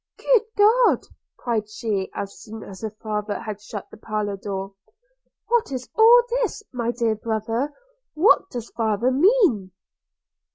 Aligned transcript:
'Good 0.17 0.41
God!' 0.57 1.03
cried 1.37 1.69
she 1.69 2.09
as 2.15 2.39
soon 2.39 2.63
as 2.63 2.81
her 2.81 2.89
father 2.89 3.39
had 3.41 3.61
shut 3.61 3.87
the 3.91 3.97
parlour 3.97 4.35
door, 4.35 4.73
'what 5.47 5.71
is 5.71 5.87
all 5.93 6.23
this, 6.41 6.63
my 6.73 6.89
dear 6.89 7.13
brother? 7.13 7.71
what 8.15 8.49
does 8.49 8.71
my 8.75 8.83
father 8.95 9.11
mean?' 9.11 9.69